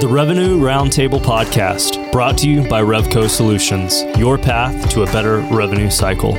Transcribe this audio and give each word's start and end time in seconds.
The 0.00 0.06
Revenue 0.06 0.60
Roundtable 0.60 1.18
Podcast, 1.18 2.12
brought 2.12 2.38
to 2.38 2.48
you 2.48 2.62
by 2.68 2.80
Revco 2.80 3.28
Solutions, 3.28 4.04
your 4.16 4.38
path 4.38 4.88
to 4.90 5.02
a 5.02 5.06
better 5.06 5.38
revenue 5.50 5.90
cycle. 5.90 6.34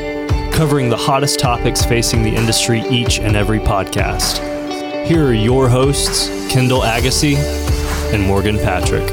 Covering 0.53 0.87
the 0.87 0.95
hottest 0.95 1.41
topics 1.41 1.83
facing 1.83 2.23
the 2.23 2.33
industry 2.33 2.79
each 2.89 3.19
and 3.19 3.35
every 3.35 3.59
podcast. 3.59 4.37
Here 5.05 5.27
are 5.27 5.33
your 5.33 5.67
hosts, 5.67 6.29
Kendall 6.49 6.83
Agassi 6.83 7.35
and 8.13 8.23
Morgan 8.23 8.55
Patrick. 8.59 9.09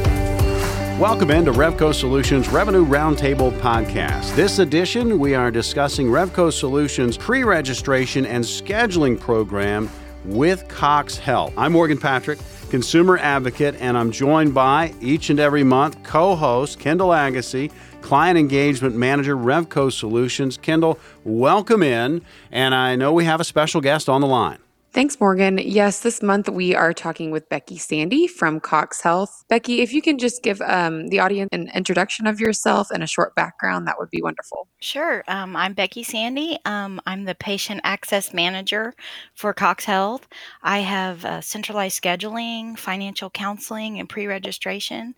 Welcome 1.01 1.33
into 1.33 1.51
Revco 1.51 1.93
Solutions 1.93 2.49
Revenue 2.49 2.87
Roundtable 2.87 3.51
Podcast. 3.59 4.33
This 4.37 4.61
edition, 4.61 5.19
we 5.19 5.35
are 5.35 5.51
discussing 5.51 6.07
Revco 6.07 6.53
Solutions 6.53 7.17
pre 7.17 7.43
registration 7.43 8.25
and 8.25 8.45
scheduling 8.45 9.19
program 9.19 9.91
with 10.25 10.69
Cox 10.69 11.17
Health. 11.17 11.53
I'm 11.57 11.73
Morgan 11.73 11.99
Patrick 11.99 12.39
consumer 12.71 13.19
advocate, 13.19 13.77
and 13.81 13.97
I'm 13.97 14.11
joined 14.11 14.55
by 14.55 14.95
each 15.01 15.31
and 15.31 15.41
every 15.41 15.65
month 15.65 16.03
co 16.03 16.35
host 16.35 16.79
Kendall 16.79 17.11
Agassi, 17.11 17.71
client 18.03 18.39
engagement 18.39 18.95
manager, 18.97 19.37
Revco 19.37 19.93
Solutions. 19.93 20.57
Kendall, 20.57 20.99
welcome 21.25 21.83
in. 21.83 22.23
And 22.51 22.75
I 22.75 22.97
know 22.97 23.13
we 23.13 23.25
have 23.25 23.41
a 23.41 23.45
special 23.45 23.81
guest 23.81 24.09
on 24.09 24.21
the 24.21 24.27
line. 24.27 24.59
Thanks, 24.97 25.21
Morgan. 25.21 25.59
Yes, 25.59 26.01
this 26.01 26.23
month 26.23 26.49
we 26.49 26.75
are 26.75 26.95
talking 26.95 27.31
with 27.31 27.47
Becky 27.51 27.77
Sandy 27.77 28.27
from 28.27 28.61
Cox 28.61 29.03
Health. 29.03 29.45
Becky, 29.51 29.83
if 29.83 29.93
you 29.93 30.01
can 30.01 30.17
just 30.17 30.43
give 30.43 30.59
um, 30.63 31.09
the 31.09 31.21
audience 31.21 31.51
an 31.53 31.71
introduction 31.75 32.27
of 32.27 32.41
yourself 32.41 32.91
and 32.91 33.03
a 33.03 33.07
short 33.07 33.35
background, 33.35 33.87
that 33.87 33.97
would 33.99 34.09
be 34.09 34.23
wonderful. 34.23 34.69
Sure. 34.81 35.23
Um, 35.29 35.55
I'm 35.55 35.75
Becky 35.75 36.03
Sandy. 36.03 36.59
Um, 36.65 36.99
I'm 37.05 37.27
the 37.27 37.35
patient 37.35 37.83
access 37.85 38.33
manager 38.33 38.95
for 39.35 39.53
Cox 39.53 39.85
Health. 39.85 40.27
I 40.63 40.79
have 40.79 41.27
uh, 41.27 41.43
centralized 41.43 42.03
scheduling, 42.03 42.79
financial 42.79 43.29
counseling, 43.29 44.01
and 44.01 44.09
pre 44.09 44.27
registration. 44.27 45.15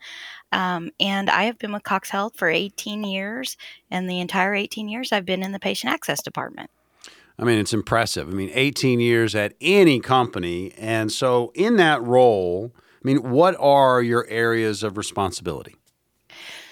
Um, 0.51 0.91
and 0.99 1.31
I 1.31 1.45
have 1.45 1.59
been 1.61 1.73
with 1.73 1.85
Cox 1.85 2.11
Health 2.11 2.33
for 2.37 2.48
18 2.48 3.05
years. 3.05 3.57
And 3.92 4.11
the 4.11 4.19
entire 4.19 4.57
18 4.57 4.89
years, 4.89 5.13
I've 5.13 5.25
been 5.25 5.45
in 5.45 5.53
the 5.53 5.61
patient 5.61 5.92
access 5.92 6.20
department. 6.20 6.69
I 7.39 7.44
mean, 7.44 7.58
it's 7.58 7.72
impressive. 7.72 8.28
I 8.28 8.33
mean, 8.33 8.50
18 8.53 8.98
years 9.00 9.34
at 9.34 9.55
any 9.61 10.00
company. 10.00 10.72
And 10.77 11.12
so, 11.12 11.53
in 11.55 11.77
that 11.77 12.03
role, 12.03 12.72
I 12.77 13.00
mean, 13.05 13.30
what 13.30 13.55
are 13.61 14.03
your 14.03 14.27
areas 14.28 14.83
of 14.83 14.97
responsibility? 14.97 15.77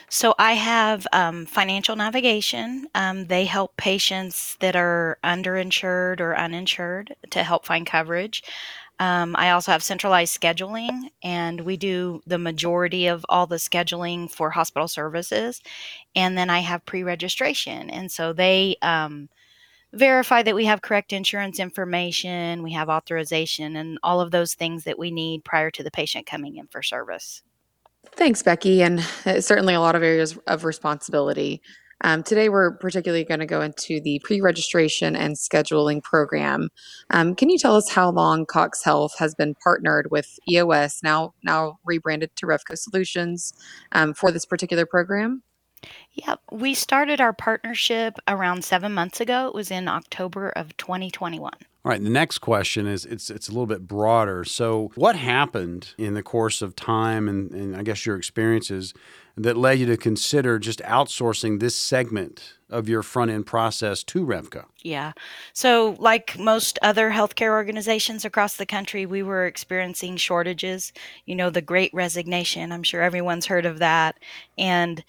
So, 0.09 0.35
I 0.39 0.55
have 0.55 1.07
um, 1.13 1.47
financial 1.47 1.95
navigation. 1.95 2.89
Um, 2.97 3.27
they 3.27 3.45
help 3.45 3.77
patients 3.77 4.57
that 4.59 4.75
are 4.75 5.19
underinsured 5.23 6.21
or 6.21 6.37
uninsured 6.37 7.15
to 7.31 7.45
help 7.45 7.65
find 7.65 7.87
coverage. 7.87 8.43
Um, 8.99 9.37
I 9.37 9.51
also 9.51 9.73
have 9.73 9.83
centralized 9.83 10.41
scheduling, 10.41 11.11
and 11.23 11.61
we 11.61 11.77
do 11.77 12.23
the 12.27 12.39
majority 12.39 13.07
of 13.07 13.27
all 13.29 13.47
the 13.47 13.57
scheduling 13.57 14.31
for 14.31 14.51
hospital 14.51 14.89
services. 14.89 15.61
And 16.15 16.37
then 16.37 16.51
I 16.51 16.61
have 16.61 16.87
pre 16.87 17.03
registration. 17.03 17.91
And 17.91 18.11
so 18.11 18.33
they, 18.33 18.77
um, 18.83 19.29
verify 19.93 20.43
that 20.43 20.55
we 20.55 20.67
have 20.67 20.83
correct 20.83 21.13
insurance 21.13 21.59
information, 21.59 22.63
we 22.63 22.73
have 22.73 22.89
authorization, 22.89 23.77
and 23.77 23.99
all 24.03 24.21
of 24.21 24.31
those 24.31 24.55
things 24.55 24.85
that 24.85 24.99
we 24.99 25.11
need 25.11 25.45
prior 25.45 25.71
to 25.71 25.83
the 25.83 25.91
patient 25.91 26.27
coming 26.27 26.57
in 26.57 26.67
for 26.69 26.83
service. 26.83 27.43
Thanks, 28.13 28.43
Becky. 28.43 28.83
And 28.83 29.01
uh, 29.25 29.41
certainly 29.41 29.75
a 29.75 29.81
lot 29.81 29.97
of 29.97 30.03
areas 30.03 30.39
of 30.47 30.65
responsibility. 30.65 31.61
Um, 32.03 32.23
today, 32.23 32.51
we're 32.51 32.73
particularly 32.73 33.25
going 33.25 33.41
to 33.41 33.47
go 33.47 33.63
into 33.63 34.01
the 34.01 34.21
pre 34.23 34.41
registration 34.41 35.17
and 35.17 35.35
scheduling 35.35 36.03
program. 36.03 36.69
Um, 37.11 37.35
can 37.35 37.49
you 37.49 37.59
tell 37.59 37.75
us 37.75 37.89
how 37.89 38.11
long 38.11 38.45
Cox 38.45 38.85
Health 38.85 39.15
has 39.19 39.35
been 39.35 39.55
partnered 39.55 40.11
with 40.11 40.39
EOS, 40.49 41.03
now, 41.03 41.33
now 41.43 41.79
rebranded 41.85 42.37
to 42.37 42.47
Revco 42.47 42.77
Solutions, 42.77 43.55
um, 43.93 44.13
for 44.13 44.31
this 44.31 44.45
particular 44.45 44.85
program? 44.85 45.43
Yeah, 46.13 46.37
we 46.51 46.75
started 46.75 47.21
our 47.21 47.33
partnership 47.33 48.15
around 48.27 48.65
seven 48.65 48.95
months 48.95 49.21
ago. 49.21 49.49
It 49.49 49.55
was 49.55 49.71
in 49.71 49.87
October 49.87 50.49
of 50.51 50.77
2021. 50.77 51.53
All 51.87 51.91
right. 51.91 52.03
The 52.03 52.11
next 52.11 52.39
question 52.39 52.89
is 52.89 53.05
it's 53.05 53.31
it's 53.31 53.49
a 53.49 53.53
little 53.53 53.67
bit 53.67 53.87
broader. 53.87 54.45
So, 54.45 54.91
what 54.97 55.15
happened 55.15 55.95
in 55.97 56.15
the 56.15 56.23
course 56.23 56.61
of 56.61 56.75
time 56.75 57.29
and, 57.29 57.53
and 57.53 57.77
I 57.77 57.85
guess 57.85 58.05
your 58.05 58.17
experiences 58.17 58.93
that 59.37 59.57
led 59.57 59.79
you 59.79 59.87
to 59.87 59.97
consider 59.97 60.59
just 60.59 60.81
outsourcing 60.81 61.61
this 61.61 61.77
segment 61.77 62.55
of 62.71 62.89
your 62.89 63.05
front 63.05 63.31
end 63.31 63.47
process 63.47 64.03
to 64.03 64.27
Revco? 64.27 64.65
Yeah. 64.83 65.13
So, 65.53 65.95
like 66.01 66.37
most 66.37 66.77
other 66.83 67.13
healthcare 67.13 67.53
organizations 67.53 68.25
across 68.25 68.57
the 68.57 68.67
country, 68.67 69.07
we 69.07 69.23
were 69.23 69.47
experiencing 69.47 70.17
shortages. 70.17 70.93
You 71.25 71.37
know, 71.37 71.51
the 71.51 71.63
great 71.63 71.95
resignation. 71.95 72.73
I'm 72.73 72.83
sure 72.83 73.01
everyone's 73.01 73.47
heard 73.47 73.65
of 73.65 73.79
that. 73.79 74.19
And 74.59 75.05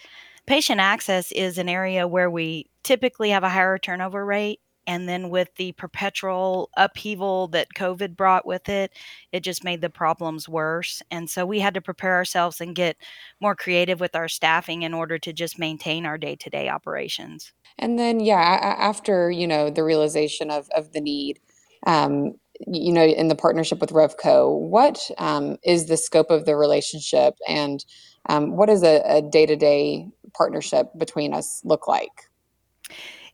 Patient 0.47 0.79
access 0.79 1.31
is 1.33 1.57
an 1.57 1.67
area 1.67 2.07
where 2.07 2.29
we 2.29 2.69
typically 2.83 3.31
have 3.31 3.43
a 3.43 3.49
higher 3.49 3.77
turnover 3.77 4.25
rate. 4.25 4.61
And 4.87 5.09
then 5.09 5.29
with 5.29 5.53
the 5.57 5.73
perpetual 5.73 6.69
upheaval 6.77 7.49
that 7.49 7.67
COVID 7.75 8.15
brought 8.15 8.45
with 8.45 8.69
it, 8.69 8.93
it 9.33 9.41
just 9.41 9.65
made 9.65 9.81
the 9.81 9.89
problems 9.89 10.47
worse. 10.47 11.01
And 11.11 11.29
so 11.29 11.45
we 11.45 11.59
had 11.59 11.73
to 11.73 11.81
prepare 11.81 12.13
ourselves 12.13 12.61
and 12.61 12.73
get 12.73 12.95
more 13.41 13.53
creative 13.53 13.99
with 13.99 14.15
our 14.15 14.29
staffing 14.29 14.83
in 14.83 14.93
order 14.93 15.19
to 15.19 15.33
just 15.33 15.59
maintain 15.59 16.05
our 16.05 16.17
day 16.17 16.37
to 16.37 16.49
day 16.49 16.69
operations. 16.69 17.51
And 17.77 17.99
then, 17.99 18.21
yeah, 18.21 18.37
after, 18.79 19.29
you 19.29 19.45
know, 19.45 19.69
the 19.69 19.83
realization 19.83 20.49
of, 20.49 20.69
of 20.69 20.93
the 20.93 21.01
need, 21.01 21.41
um, 21.85 22.35
you 22.65 22.93
know, 22.93 23.03
in 23.03 23.27
the 23.27 23.35
partnership 23.35 23.79
with 23.79 23.91
Revco, 23.91 24.57
what 24.57 24.99
um, 25.17 25.57
is 25.65 25.87
the 25.87 25.97
scope 25.97 26.31
of 26.31 26.45
the 26.45 26.55
relationship 26.55 27.35
and 27.45 27.83
um, 28.29 28.55
what 28.55 28.67
does 28.67 28.83
a 28.83 29.21
day 29.21 29.45
to 29.45 29.55
day 29.55 30.07
partnership 30.33 30.87
between 30.97 31.33
us 31.33 31.61
look 31.63 31.87
like? 31.87 32.29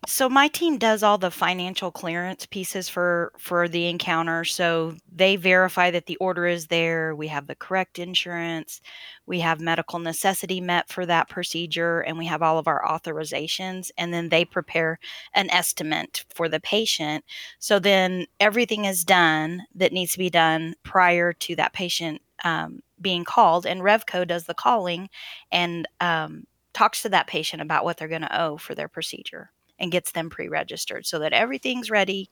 So 0.06 0.28
my 0.28 0.50
team 0.50 0.78
does 0.78 1.02
all 1.02 1.18
the 1.18 1.32
financial 1.32 1.90
clearance 1.90 2.46
pieces 2.46 2.90
for 2.90 3.32
for 3.38 3.70
the 3.70 3.88
encounter. 3.88 4.44
So 4.44 4.96
they 5.10 5.38
verify 5.38 5.92
that 5.92 6.08
the 6.08 6.18
order 6.18 6.46
is 6.46 6.68
there, 6.68 7.16
we 7.16 7.28
have 7.28 7.48
the 7.48 7.56
correct 7.56 8.00
insurance, 8.00 8.82
we 9.26 9.40
have 9.40 9.62
medical 9.62 10.00
necessity 10.00 10.60
met 10.60 10.90
for 10.90 11.06
that 11.06 11.30
procedure, 11.30 12.02
and 12.02 12.18
we 12.18 12.26
have 12.26 12.42
all 12.42 12.58
of 12.58 12.68
our 12.68 12.84
authorizations 12.84 13.92
and 13.98 14.14
then 14.14 14.28
they 14.28 14.44
prepare 14.44 15.00
an 15.36 15.50
estimate 15.52 16.26
for 16.36 16.50
the 16.50 16.60
patient. 16.60 17.24
So 17.60 17.80
then 17.80 18.26
everything 18.42 18.84
is 18.84 19.06
done 19.06 19.64
that 19.76 19.94
needs 19.94 20.12
to 20.14 20.18
be 20.18 20.30
done 20.30 20.76
prior 20.84 21.32
to 21.32 21.56
that 21.56 21.72
patient 21.72 22.22
um, 22.44 22.82
being 23.00 23.24
called 23.24 23.66
and 23.66 23.82
Revco 23.82 24.28
does 24.28 24.46
the 24.46 24.54
calling 24.54 25.10
and 25.52 25.88
um, 26.02 26.46
talks 26.74 27.02
to 27.04 27.10
that 27.10 27.28
patient 27.28 27.62
about 27.62 27.84
what 27.84 27.98
they're 27.98 28.08
going 28.08 28.22
to 28.22 28.42
owe 28.42 28.58
for 28.58 28.76
their 28.76 28.88
procedure 28.88 29.52
and 29.80 29.92
gets 29.92 30.12
them 30.12 30.30
pre 30.30 30.48
registered 30.48 31.06
so 31.06 31.20
that 31.20 31.34
everything's 31.34 31.90
ready 31.90 32.30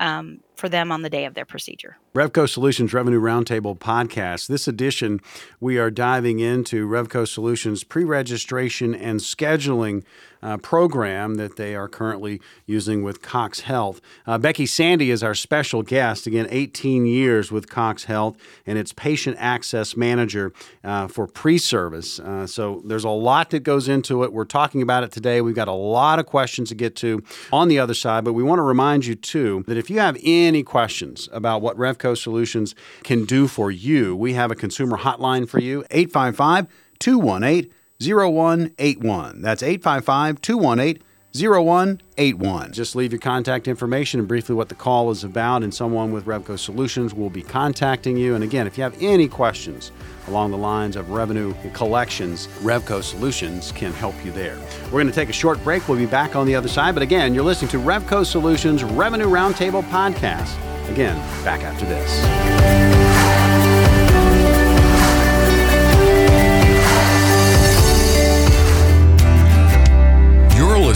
um, 0.00 0.40
for 0.56 0.68
them 0.68 0.90
on 0.90 1.02
the 1.02 1.10
day 1.10 1.24
of 1.24 1.34
their 1.34 1.44
procedure. 1.44 1.96
Revco 2.14 2.48
Solutions 2.48 2.92
Revenue 2.92 3.20
Roundtable 3.20 3.78
podcast. 3.78 4.46
This 4.48 4.66
edition, 4.66 5.20
we 5.60 5.78
are 5.78 5.90
diving 5.90 6.40
into 6.40 6.88
Revco 6.88 7.26
Solutions 7.28 7.84
pre 7.84 8.04
registration 8.04 8.94
and 8.94 9.20
scheduling 9.20 10.04
uh, 10.44 10.58
program 10.58 11.36
that 11.36 11.56
they 11.56 11.74
are 11.74 11.88
currently 11.88 12.40
using 12.66 13.02
with 13.02 13.22
Cox 13.22 13.60
Health. 13.60 14.00
Uh, 14.26 14.38
Becky 14.38 14.66
Sandy 14.66 15.10
is 15.10 15.22
our 15.22 15.34
special 15.34 15.82
guest. 15.82 16.26
Again, 16.26 16.46
18 16.50 17.06
years 17.06 17.50
with 17.50 17.68
Cox 17.68 18.04
Health, 18.04 18.36
and 18.66 18.78
it's 18.78 18.92
patient 18.92 19.36
access 19.40 19.96
manager 19.96 20.52
uh, 20.84 21.08
for 21.08 21.26
pre 21.26 21.56
service. 21.58 22.20
Uh, 22.20 22.46
so 22.46 22.82
there's 22.84 23.04
a 23.04 23.10
lot 23.10 23.50
that 23.50 23.60
goes 23.60 23.88
into 23.88 24.22
it. 24.22 24.32
We're 24.32 24.44
talking 24.44 24.82
about 24.82 25.02
it 25.02 25.10
today. 25.10 25.40
We've 25.40 25.54
got 25.54 25.68
a 25.68 25.72
lot 25.72 26.18
of 26.18 26.26
questions 26.26 26.68
to 26.68 26.74
get 26.74 26.94
to 26.96 27.22
on 27.50 27.68
the 27.68 27.78
other 27.78 27.94
side, 27.94 28.24
but 28.24 28.34
we 28.34 28.42
want 28.42 28.58
to 28.58 28.62
remind 28.62 29.06
you, 29.06 29.14
too, 29.14 29.64
that 29.66 29.78
if 29.78 29.88
you 29.88 29.98
have 29.98 30.18
any 30.22 30.62
questions 30.62 31.28
about 31.32 31.62
what 31.62 31.76
Revco 31.78 32.16
Solutions 32.16 32.74
can 33.02 33.24
do 33.24 33.48
for 33.48 33.70
you, 33.70 34.14
we 34.14 34.34
have 34.34 34.50
a 34.50 34.54
consumer 34.54 34.98
hotline 34.98 35.48
for 35.48 35.58
you 35.58 35.84
855 35.90 36.66
218 36.98 37.72
0181. 38.00 39.42
That's 39.42 39.62
855 39.62 40.40
218 40.40 41.02
0181. 41.36 42.72
Just 42.72 42.94
leave 42.94 43.12
your 43.12 43.18
contact 43.18 43.66
information 43.66 44.20
and 44.20 44.28
briefly 44.28 44.54
what 44.54 44.68
the 44.68 44.74
call 44.74 45.10
is 45.10 45.24
about, 45.24 45.64
and 45.64 45.74
someone 45.74 46.12
with 46.12 46.26
Revco 46.26 46.56
Solutions 46.56 47.12
will 47.12 47.30
be 47.30 47.42
contacting 47.42 48.16
you. 48.16 48.36
And 48.36 48.44
again, 48.44 48.68
if 48.68 48.78
you 48.78 48.84
have 48.84 48.96
any 49.02 49.26
questions 49.26 49.90
along 50.28 50.52
the 50.52 50.56
lines 50.56 50.94
of 50.94 51.10
revenue 51.10 51.52
collections, 51.72 52.46
Revco 52.60 53.02
Solutions 53.02 53.72
can 53.72 53.92
help 53.92 54.14
you 54.24 54.30
there. 54.30 54.56
We're 54.84 55.02
going 55.02 55.08
to 55.08 55.12
take 55.12 55.28
a 55.28 55.32
short 55.32 55.62
break. 55.64 55.88
We'll 55.88 55.98
be 55.98 56.06
back 56.06 56.36
on 56.36 56.46
the 56.46 56.54
other 56.54 56.68
side. 56.68 56.94
But 56.94 57.02
again, 57.02 57.34
you're 57.34 57.44
listening 57.44 57.70
to 57.72 57.78
Revco 57.78 58.24
Solutions 58.24 58.84
Revenue 58.84 59.26
Roundtable 59.26 59.82
Podcast. 59.84 60.56
Again, 60.88 61.16
back 61.44 61.62
after 61.62 61.84
this. 61.84 63.13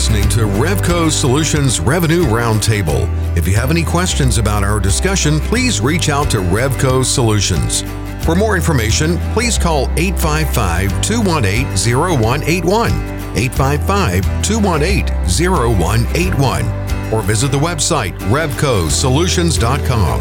Listening 0.08 0.30
to 0.30 0.46
Revco 0.58 1.10
Solutions 1.10 1.80
Revenue 1.80 2.24
Roundtable. 2.24 3.06
If 3.36 3.46
you 3.46 3.54
have 3.56 3.70
any 3.70 3.82
questions 3.82 4.38
about 4.38 4.64
our 4.64 4.80
discussion, 4.80 5.38
please 5.38 5.82
reach 5.82 6.08
out 6.08 6.30
to 6.30 6.38
Revco 6.38 7.04
Solutions. 7.04 7.82
For 8.24 8.34
more 8.34 8.56
information, 8.56 9.18
please 9.34 9.58
call 9.58 9.90
855 9.98 11.02
218 11.02 11.66
0181. 11.76 12.90
855 13.36 14.24
218 14.42 15.04
0181 15.52 17.12
or 17.12 17.20
visit 17.22 17.52
the 17.52 17.58
website 17.58 18.18
revcosolutions.com. 18.30 20.20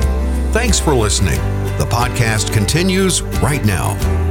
Thanks 0.52 0.80
for 0.82 0.94
listening. 0.94 1.40
The 1.78 1.88
podcast 1.90 2.52
continues 2.52 3.22
right 3.22 3.64
now. 3.64 4.27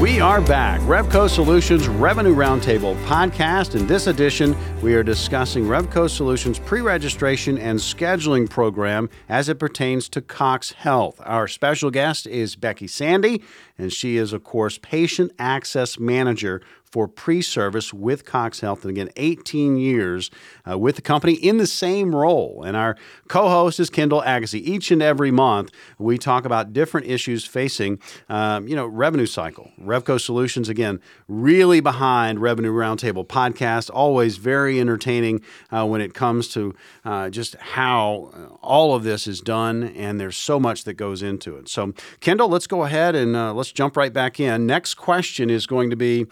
We 0.00 0.20
are 0.20 0.40
back. 0.40 0.80
Revco 0.82 1.28
Solutions 1.28 1.88
Revenue 1.88 2.32
Roundtable 2.32 2.94
podcast. 3.06 3.74
In 3.74 3.88
this 3.88 4.06
edition, 4.06 4.56
we 4.80 4.94
are 4.94 5.02
discussing 5.02 5.64
Revco 5.64 6.08
Solutions 6.08 6.60
pre 6.60 6.80
registration 6.82 7.58
and 7.58 7.80
scheduling 7.80 8.48
program 8.48 9.10
as 9.28 9.48
it 9.48 9.56
pertains 9.58 10.08
to 10.10 10.20
Cox 10.20 10.70
Health. 10.70 11.20
Our 11.24 11.48
special 11.48 11.90
guest 11.90 12.28
is 12.28 12.54
Becky 12.54 12.86
Sandy, 12.86 13.42
and 13.76 13.92
she 13.92 14.18
is, 14.18 14.32
of 14.32 14.44
course, 14.44 14.78
Patient 14.78 15.32
Access 15.36 15.98
Manager 15.98 16.62
for 16.90 17.08
pre 17.08 17.42
service 17.42 17.92
with 17.92 18.24
Cox 18.24 18.60
Health. 18.60 18.82
And 18.82 18.90
again, 18.90 19.10
18 19.16 19.76
years 19.76 20.30
uh, 20.68 20.78
with 20.78 20.96
the 20.96 21.02
company 21.02 21.34
in 21.34 21.58
the 21.58 21.66
same 21.66 22.14
role. 22.14 22.62
And 22.66 22.76
our 22.76 22.96
co 23.28 23.48
host 23.48 23.80
is 23.80 23.90
Kendall 23.90 24.22
Agassi. 24.22 24.60
Each 24.60 24.90
and 24.90 25.02
every 25.02 25.30
month, 25.30 25.70
we 25.98 26.18
talk 26.18 26.44
about 26.44 26.72
different 26.72 27.06
issues 27.06 27.44
facing, 27.44 27.98
um, 28.28 28.66
you 28.68 28.74
know, 28.74 28.86
revenue 28.86 29.26
cycle. 29.26 29.70
Revco 29.80 30.20
Solutions, 30.20 30.68
again, 30.68 31.00
really 31.26 31.80
behind 31.80 32.40
Revenue 32.40 32.72
Roundtable 32.72 33.26
podcast, 33.26 33.90
always 33.92 34.36
very 34.36 34.80
entertaining 34.80 35.40
uh, 35.70 35.86
when 35.86 36.00
it 36.00 36.14
comes 36.14 36.48
to 36.48 36.74
uh, 37.04 37.30
just 37.30 37.54
how 37.56 38.30
uh, 38.34 38.54
all 38.62 38.94
of 38.94 39.04
this 39.04 39.26
is 39.26 39.40
done. 39.40 39.84
And 39.84 40.20
there's 40.20 40.36
so 40.36 40.58
much 40.58 40.84
that 40.84 40.94
goes 40.94 41.22
into 41.22 41.56
it. 41.56 41.68
So, 41.68 41.92
Kendall, 42.20 42.48
let's 42.48 42.66
go 42.66 42.84
ahead 42.84 43.14
and 43.14 43.36
uh, 43.36 43.52
let's 43.52 43.72
jump 43.72 43.96
right 43.96 44.12
back 44.12 44.40
in. 44.40 44.66
Next 44.66 44.94
question 44.94 45.50
is 45.50 45.66
going 45.66 45.90
to 45.90 45.96
be 45.96 46.26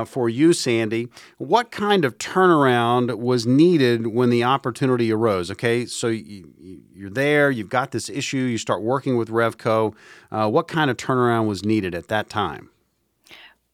uh, 0.00 0.04
for 0.04 0.28
you, 0.28 0.52
Sandy. 0.52 1.08
What 1.38 1.70
kind 1.70 2.04
of 2.04 2.18
turnaround 2.18 3.18
was 3.18 3.46
needed 3.46 4.08
when 4.08 4.30
the 4.30 4.44
opportunity 4.44 5.12
arose? 5.12 5.50
Okay, 5.50 5.86
so 5.86 6.08
you, 6.08 6.52
you're 6.94 7.10
there, 7.10 7.50
you've 7.50 7.68
got 7.68 7.90
this 7.90 8.08
issue, 8.08 8.38
you 8.38 8.58
start 8.58 8.82
working 8.82 9.16
with 9.16 9.28
Revco. 9.28 9.94
Uh, 10.30 10.48
what 10.48 10.68
kind 10.68 10.90
of 10.90 10.96
turnaround 10.96 11.46
was 11.46 11.64
needed 11.64 11.94
at 11.94 12.08
that 12.08 12.28
time? 12.28 12.70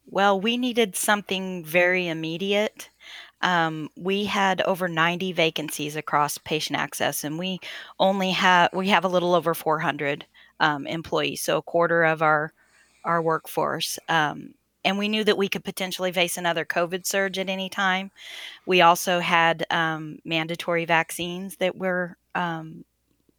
Well, 0.07 0.41
we 0.41 0.57
needed 0.57 0.97
something 0.97 1.65
very 1.65 2.07
immediate. 2.09 2.91
Um, 3.43 3.91
we 3.97 4.25
had 4.25 4.61
over 4.63 4.89
90 4.89 5.33
vacancies 5.33 5.97
across 5.97 6.39
patient 6.39 6.79
access, 6.79 7.23
and 7.25 7.39
we 7.39 7.59
only 7.99 8.31
have 8.31 8.71
we 8.73 8.89
have 8.89 9.05
a 9.05 9.09
little 9.09 9.35
over 9.35 9.53
400 9.53 10.25
um, 10.59 10.87
employees, 10.87 11.43
so 11.43 11.59
a 11.59 11.63
quarter 11.63 12.05
of 12.05 12.23
our 12.23 12.53
our 13.05 13.21
workforce. 13.21 13.99
Um, 14.09 14.55
and 14.87 14.99
we 14.99 15.09
knew 15.09 15.25
that 15.25 15.37
we 15.37 15.49
could 15.49 15.65
potentially 15.65 16.13
face 16.13 16.39
another 16.39 16.65
COVID 16.65 17.05
surge 17.05 17.39
at 17.39 17.51
any 17.51 17.69
time. 17.69 18.13
We 18.67 18.81
also 18.81 19.19
had 19.19 19.67
um, 19.69 20.21
mandatory 20.25 20.85
vaccines 20.85 21.57
that 21.57 21.77
were 21.77 22.17
um, 22.37 22.85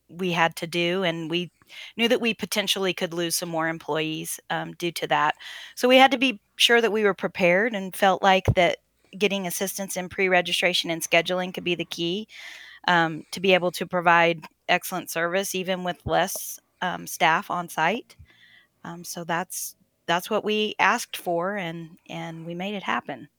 we 0.10 0.32
had 0.32 0.56
to 0.58 0.68
do, 0.68 1.04
and 1.04 1.30
we 1.32 1.52
knew 1.96 2.10
that 2.10 2.22
we 2.22 2.34
potentially 2.34 2.94
could 2.94 3.14
lose 3.14 3.36
some 3.36 3.50
more 3.50 3.70
employees 3.70 4.40
um, 4.50 4.74
due 4.74 4.92
to 4.92 5.08
that. 5.08 5.36
So 5.76 5.88
we 5.88 5.98
had 5.98 6.12
to 6.12 6.18
be 6.18 6.40
sure 6.58 6.82
that 6.82 6.92
we 6.92 7.04
were 7.04 7.14
prepared 7.14 7.74
and 7.74 7.96
felt 7.96 8.22
like 8.22 8.46
that 8.56 8.78
getting 9.18 9.48
assistance 9.48 9.96
in 9.96 10.10
pre-registration 10.10 10.92
and 10.92 11.02
scheduling 11.02 11.54
could 11.54 11.64
be 11.64 11.76
the 11.76 11.86
key 11.86 12.28
um, 12.88 13.26
to 13.32 13.40
be 13.40 13.54
able 13.54 13.72
to 13.72 13.86
provide 13.86 14.46
excellent 14.68 15.10
service 15.10 15.56
even 15.56 15.84
with 15.84 16.06
less 16.06 16.60
um, 16.82 17.08
staff 17.08 17.50
on 17.50 17.70
site. 17.70 18.18
Um, 18.84 19.04
so 19.04 19.24
that's 19.24 19.76
that's 20.08 20.30
what 20.30 20.44
we 20.44 20.76
asked 20.80 21.18
for 21.18 21.56
and 21.56 21.98
and 22.10 22.46
we 22.46 22.56
made 22.56 22.74
it 22.74 22.84
happen. 22.84 23.30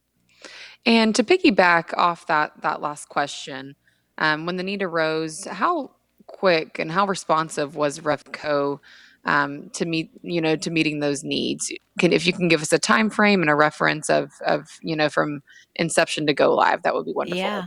And 0.86 1.14
to 1.16 1.24
piggyback 1.24 1.96
off 1.96 2.26
that 2.26 2.52
that 2.62 2.80
last 2.80 3.08
question 3.08 3.74
um, 4.18 4.46
when 4.46 4.56
the 4.56 4.62
need 4.62 4.82
arose 4.82 5.44
how 5.44 5.90
quick 6.26 6.78
and 6.78 6.92
how 6.92 7.06
responsive 7.06 7.74
was 7.74 8.00
revco 8.00 8.78
um, 9.24 9.70
to 9.70 9.84
meet 9.84 10.10
you 10.22 10.40
know 10.40 10.56
to 10.56 10.70
meeting 10.70 11.00
those 11.00 11.24
needs? 11.24 11.72
Can 11.98 12.12
if 12.12 12.26
you 12.26 12.32
can 12.32 12.48
give 12.48 12.62
us 12.62 12.72
a 12.72 12.78
time 12.78 13.10
frame 13.10 13.40
and 13.40 13.50
a 13.50 13.54
reference 13.54 14.08
of 14.08 14.30
of 14.46 14.68
you 14.82 14.94
know 14.94 15.08
from 15.08 15.42
inception 15.76 16.26
to 16.26 16.34
go 16.34 16.54
live 16.54 16.82
that 16.82 16.94
would 16.94 17.06
be 17.06 17.12
wonderful. 17.12 17.38
Yeah. 17.38 17.64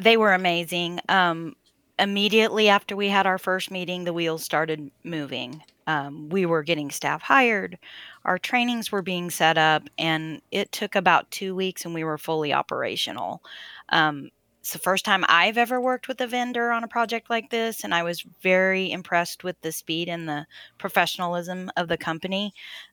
They 0.00 0.16
were 0.16 0.32
amazing. 0.32 1.00
Um, 1.10 1.54
immediately 1.98 2.70
after 2.70 2.96
we 2.96 3.08
had 3.08 3.26
our 3.26 3.36
first 3.36 3.70
meeting 3.70 4.04
the 4.04 4.12
wheels 4.12 4.42
started 4.42 4.90
moving 5.04 5.62
um, 5.86 6.28
we 6.28 6.46
were 6.46 6.62
getting 6.62 6.90
staff 6.90 7.22
hired, 7.22 7.78
our 8.24 8.38
trainings 8.38 8.92
were 8.92 9.02
being 9.02 9.30
set 9.30 9.58
up, 9.58 9.84
and 9.98 10.40
it 10.50 10.72
took 10.72 10.94
about 10.94 11.30
two 11.30 11.54
weeks 11.54 11.84
and 11.84 11.94
we 11.94 12.04
were 12.04 12.18
fully 12.18 12.52
operational. 12.52 13.42
Um, 13.88 14.30
it's 14.60 14.72
the 14.72 14.78
first 14.78 15.04
time 15.04 15.24
I've 15.28 15.58
ever 15.58 15.80
worked 15.80 16.06
with 16.06 16.20
a 16.20 16.26
vendor 16.28 16.70
on 16.70 16.84
a 16.84 16.88
project 16.88 17.28
like 17.28 17.50
this, 17.50 17.82
and 17.82 17.92
I 17.92 18.04
was 18.04 18.24
very 18.42 18.92
impressed 18.92 19.42
with 19.42 19.60
the 19.60 19.72
speed 19.72 20.08
and 20.08 20.28
the 20.28 20.46
professionalism 20.78 21.68
of 21.76 21.88
the 21.88 21.98
company. 21.98 22.52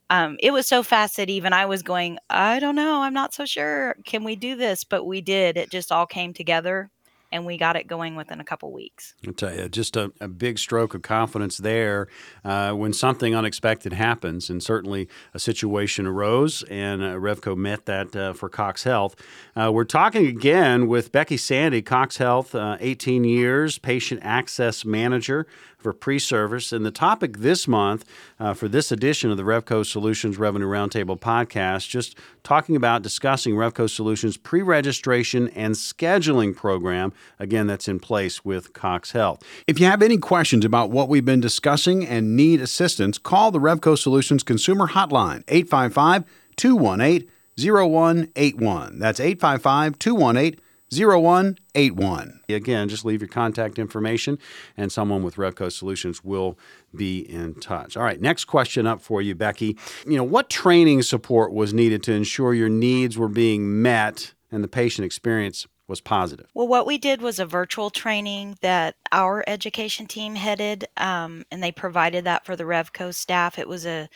Um, 0.10 0.38
it 0.40 0.50
was 0.50 0.66
so 0.66 0.82
fast 0.82 1.18
that 1.18 1.30
even 1.30 1.54
I 1.54 1.68
was 1.68 1.84
going, 1.84 2.18
I 2.28 2.60
don't 2.60 2.76
know, 2.76 3.04
I'm 3.04 3.14
not 3.14 3.36
so 3.36 3.46
sure. 3.46 3.96
Can 4.04 4.24
we 4.24 4.36
do 4.36 4.56
this? 4.56 4.84
But 4.84 5.06
we 5.06 5.22
did. 5.22 5.58
It 5.58 5.70
just 5.70 5.92
all 5.92 6.08
came 6.08 6.34
together 6.34 6.90
and 7.32 7.46
we 7.46 7.58
got 7.58 7.76
it 7.76 7.88
going 7.88 8.16
within 8.16 8.40
a 8.40 8.44
couple 8.44 8.72
weeks. 8.72 9.14
I'll 9.26 9.34
tell 9.34 9.56
you, 9.56 9.70
just 9.70 9.96
a, 9.96 10.12
a 10.20 10.28
big 10.28 10.60
stroke 10.60 10.94
of 10.94 11.02
confidence 11.02 11.58
there 11.58 12.08
uh, 12.44 12.72
when 12.74 12.94
something 12.94 13.36
unexpected 13.36 13.94
happens, 13.94 14.50
and 14.50 14.62
certainly 14.62 15.08
a 15.34 15.40
situation 15.40 16.06
arose, 16.06 16.64
and 16.64 17.02
uh, 17.02 17.16
Revco 17.16 17.56
met 17.56 17.86
that 17.86 18.16
uh, 18.16 18.34
for 18.34 18.50
Cox 18.50 18.84
Health. 18.84 19.16
Uh, 19.56 19.72
we're 19.72 19.84
talking 19.84 20.26
again 20.28 20.88
with 20.88 21.12
Becky 21.12 21.38
Sandy, 21.38 21.82
Cox 21.82 22.18
Health, 22.18 22.56
uh, 22.56 22.78
18 22.80 23.24
years, 23.24 23.78
patient 23.78 24.22
access 24.24 24.86
manager 24.86 25.46
for 25.80 25.94
pre 25.94 26.20
service. 26.20 26.72
And 26.72 26.86
the 26.86 26.92
topic 26.92 27.38
this 27.38 27.68
month 27.68 28.06
uh, 28.40 28.54
for 28.54 28.68
this 28.68 28.92
edition 28.92 29.32
of 29.32 29.38
the 29.38 29.44
Revco 29.44 29.86
Solutions 29.86 30.38
Revenue 30.38 30.68
Roundtable 30.68 31.20
podcast, 31.20 31.90
just 31.90 32.18
talking 32.44 32.76
about 32.76 33.02
discussing 33.02 33.56
Revco 33.56 33.90
Solutions 33.90 34.38
pre 34.38 34.62
registration 34.62 35.48
and 35.50 35.74
scheduling 35.76 36.56
program, 36.56 37.14
again, 37.40 37.68
that's 37.68 37.88
in 37.88 38.00
place 38.00 38.44
with 38.44 38.74
Cox 38.74 39.12
Health. 39.12 39.44
If 39.68 39.80
you 39.80 39.86
have 39.86 40.02
any 40.02 40.18
questions 40.18 40.66
about 40.66 40.92
what 40.92 41.10
we've 41.10 41.26
been 41.26 41.40
discussing 41.40 42.06
and 42.06 42.36
need 42.36 42.62
assistance, 42.62 43.18
call 43.18 43.52
the 43.52 43.60
Revco 43.60 43.98
Solutions 43.98 44.44
Consumer 44.44 44.88
Hotline, 44.88 45.44
855 45.48 46.26
218 46.56 47.30
0181. 47.58 49.00
That's 49.00 49.20
855 49.20 50.00
218 50.00 50.60
0181. 50.92 52.40
Again, 52.50 52.90
just 52.90 53.06
leave 53.06 53.22
your 53.22 53.28
contact 53.28 53.78
information 53.78 54.40
and 54.76 54.92
someone 54.92 55.24
with 55.24 55.36
Revco 55.36 55.72
Solutions 55.72 56.24
will 56.24 56.58
be 56.96 57.20
in 57.20 57.56
touch. 57.56 57.96
All 57.96 58.04
right, 58.04 58.20
next 58.20 58.46
question 58.46 58.88
up 58.88 59.02
for 59.02 59.22
you, 59.22 59.36
Becky. 59.36 59.78
You 60.06 60.18
know, 60.18 60.24
what 60.24 60.50
training 60.50 61.04
support 61.04 61.54
was 61.54 61.74
needed 61.74 62.02
to 62.04 62.14
ensure 62.14 62.54
your 62.54 62.70
needs 62.70 63.18
were 63.18 63.28
being 63.28 63.82
met 63.82 64.34
and 64.52 64.64
the 64.64 64.68
patient 64.68 65.06
experience 65.06 65.68
was 65.90 66.02
positive? 66.02 66.48
Well, 66.54 66.68
what 66.68 66.86
we 66.86 66.98
did 66.98 67.22
was 67.22 67.40
a 67.40 67.46
virtual 67.46 67.90
training 67.90 68.58
that 68.62 68.96
our 69.12 69.44
education 69.48 70.06
team 70.06 70.36
headed, 70.36 70.88
um, 70.96 71.46
and 71.52 71.62
they 71.62 71.72
provided 71.72 72.24
that 72.26 72.46
for 72.46 72.56
the 72.56 72.64
Revco 72.64 73.14
staff. 73.14 73.58
It 73.58 73.68
was 73.68 73.86
a 73.86 74.10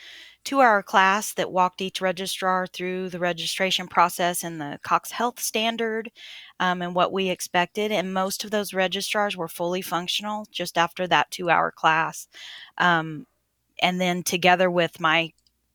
two 0.44 0.62
hour 0.62 0.84
class 0.84 1.34
that 1.34 1.51
walked 1.51 1.82
each 1.82 2.01
registrar 2.01 2.68
through 2.68 3.10
the 3.10 3.20
registration 3.20 3.88
process 3.88 4.44
and 4.44 4.60
the 4.60 4.80
Cox 4.84 5.12
Health 5.12 5.39
standard 5.39 6.12
um, 6.60 6.82
and 6.82 6.94
what 6.94 7.12
we 7.12 7.30
expected. 7.30 7.92
And 7.92 8.13
most 8.13 8.44
of 8.44 8.51
those 8.51 8.74
registrars 8.74 9.36
were 9.36 9.48
fully 9.48 9.82
functional 9.82 10.46
just 10.51 10.77
after 10.77 11.08
that 11.08 11.32
two 11.32 11.50
hour 11.50 11.72
class. 11.72 12.27
Um, 12.77 13.25
and 13.82 14.00
then 14.00 14.24
together 14.24 14.70
with 14.70 15.00
my 15.00 15.34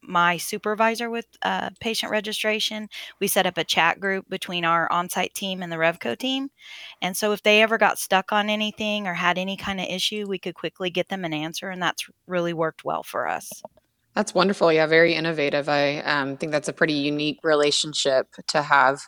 my 0.08 0.36
supervisor 0.36 1.10
with 1.10 1.26
uh, 1.42 1.70
patient 1.80 2.10
registration, 2.10 2.88
we 3.20 3.28
set 3.28 3.46
up 3.46 3.58
a 3.58 3.64
chat 3.64 4.00
group 4.00 4.28
between 4.28 4.64
our 4.64 4.90
on-site 4.90 5.34
team 5.34 5.62
and 5.62 5.70
the 5.70 5.76
Revco 5.76 6.18
team. 6.18 6.48
And 7.02 7.16
so 7.16 7.32
if 7.32 7.42
they 7.42 7.62
ever 7.62 7.78
got 7.78 7.98
stuck 7.98 8.32
on 8.32 8.48
anything 8.48 9.06
or 9.06 9.14
had 9.14 9.38
any 9.38 9.56
kind 9.56 9.80
of 9.80 9.86
issue, 9.86 10.26
we 10.26 10.38
could 10.38 10.54
quickly 10.54 10.90
get 10.90 11.08
them 11.08 11.24
an 11.24 11.32
answer, 11.32 11.68
and 11.70 11.82
that's 11.82 12.08
really 12.26 12.52
worked 12.52 12.84
well 12.84 13.02
for 13.02 13.28
us. 13.28 13.50
That's 14.14 14.34
wonderful. 14.34 14.72
Yeah, 14.72 14.86
very 14.86 15.14
innovative. 15.14 15.68
I 15.68 15.98
um, 15.98 16.36
think 16.36 16.50
that's 16.50 16.68
a 16.68 16.72
pretty 16.72 16.94
unique 16.94 17.38
relationship 17.44 18.26
to 18.48 18.62
have 18.62 19.00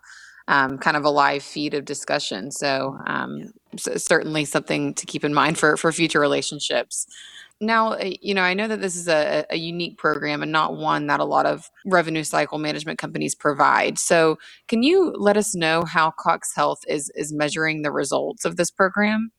um, 0.47 0.79
kind 0.79 0.97
of 0.97 1.05
a 1.05 1.11
live 1.11 1.43
feed 1.43 1.75
of 1.75 1.85
discussion. 1.85 2.51
So, 2.51 2.97
um, 3.07 3.53
certainly 3.83 4.45
something 4.45 4.95
to 4.95 5.07
keep 5.07 5.25
in 5.25 5.35
mind 5.35 5.59
for, 5.59 5.77
for 5.77 5.93
future 5.93 6.21
relationships. 6.21 7.07
Now, 7.61 7.93
uh, 7.93 8.11
you 8.23 8.33
know, 8.33 8.43
I 8.43 8.55
know 8.55 8.69
that 8.69 8.81
this 8.81 8.97
is 8.97 9.07
a, 9.07 9.45
a 9.51 9.57
unique 9.57 9.99
program 9.99 10.43
and 10.43 10.51
not 10.51 10.77
one 10.77 11.07
that 11.09 11.21
a 11.21 11.25
lot 11.25 11.45
of 11.45 11.71
revenue 11.85 12.25
cycle 12.25 12.59
management 12.59 12.99
companies 12.99 13.35
provide. 13.35 13.99
So, 13.99 14.39
can 14.67 14.83
you 14.83 15.15
let 15.19 15.37
us 15.37 15.55
know 15.55 15.85
how 15.85 16.11
Cox 16.11 16.55
Health 16.55 16.81
is 16.89 17.11
is 17.15 17.33
measuring 17.33 17.83
the 17.83 17.93
results 17.93 18.47
of 18.47 18.57
this 18.57 18.71
program? 18.71 19.31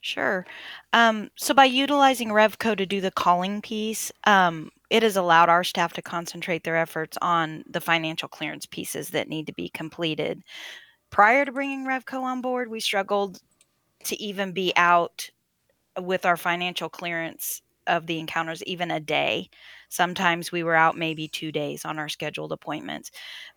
Sure. 0.00 0.46
Um, 0.92 1.30
so 1.36 1.54
by 1.54 1.64
utilizing 1.64 2.28
Revco 2.28 2.76
to 2.76 2.86
do 2.86 3.00
the 3.00 3.10
calling 3.10 3.60
piece, 3.60 4.12
um, 4.24 4.70
it 4.90 5.02
has 5.02 5.16
allowed 5.16 5.48
our 5.48 5.64
staff 5.64 5.92
to 5.94 6.02
concentrate 6.02 6.64
their 6.64 6.76
efforts 6.76 7.18
on 7.20 7.64
the 7.68 7.80
financial 7.80 8.28
clearance 8.28 8.66
pieces 8.66 9.10
that 9.10 9.28
need 9.28 9.46
to 9.46 9.54
be 9.54 9.68
completed. 9.70 10.42
Prior 11.10 11.44
to 11.44 11.52
bringing 11.52 11.84
Revco 11.84 12.22
on 12.22 12.40
board, 12.40 12.70
we 12.70 12.80
struggled 12.80 13.40
to 14.04 14.20
even 14.20 14.52
be 14.52 14.72
out 14.76 15.30
with 16.00 16.24
our 16.24 16.36
financial 16.36 16.88
clearance 16.88 17.62
of 17.86 18.06
the 18.06 18.18
encounters 18.18 18.62
even 18.64 18.90
a 18.90 19.00
day. 19.00 19.50
Sometimes 19.88 20.52
we 20.52 20.62
were 20.62 20.74
out 20.74 20.96
maybe 20.96 21.28
two 21.28 21.52
days 21.52 21.84
on 21.84 21.98
our 21.98 22.08
scheduled 22.08 22.52
appointments. 22.52 23.10